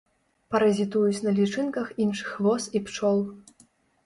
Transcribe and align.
Паразітуюць 0.53 1.21
на 1.27 1.33
лічынках 1.39 1.93
іншых 2.07 2.33
вос 2.47 2.63
і 2.81 2.83
пчол. 2.89 3.23